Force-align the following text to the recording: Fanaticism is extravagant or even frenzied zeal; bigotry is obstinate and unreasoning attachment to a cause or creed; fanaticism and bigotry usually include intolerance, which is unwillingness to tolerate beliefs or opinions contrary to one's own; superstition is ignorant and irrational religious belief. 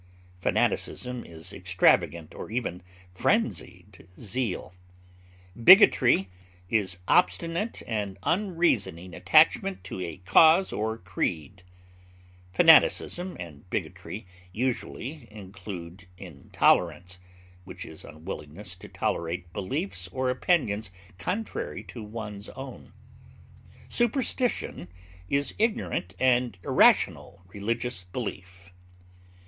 Fanaticism 0.39 1.23
is 1.23 1.53
extravagant 1.53 2.33
or 2.33 2.49
even 2.49 2.81
frenzied 3.11 4.07
zeal; 4.19 4.73
bigotry 5.63 6.27
is 6.71 6.97
obstinate 7.07 7.83
and 7.85 8.17
unreasoning 8.23 9.13
attachment 9.13 9.83
to 9.83 10.01
a 10.01 10.17
cause 10.17 10.73
or 10.73 10.97
creed; 10.97 11.61
fanaticism 12.51 13.37
and 13.39 13.69
bigotry 13.69 14.25
usually 14.51 15.27
include 15.29 16.07
intolerance, 16.17 17.19
which 17.63 17.85
is 17.85 18.03
unwillingness 18.03 18.73
to 18.73 18.87
tolerate 18.87 19.53
beliefs 19.53 20.07
or 20.07 20.31
opinions 20.31 20.89
contrary 21.19 21.83
to 21.83 22.01
one's 22.01 22.49
own; 22.49 22.91
superstition 23.87 24.87
is 25.29 25.53
ignorant 25.59 26.15
and 26.19 26.57
irrational 26.63 27.43
religious 27.49 28.03
belief. 28.03 28.71